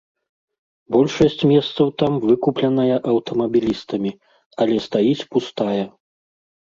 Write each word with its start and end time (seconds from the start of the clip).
Большасць 0.93 1.41
месцаў 1.51 1.91
там 2.03 2.13
выкупленая 2.23 2.95
аўтамабілістамі, 3.11 4.11
але 4.65 4.75
стаіць 4.87 5.27
пустая. 5.37 5.83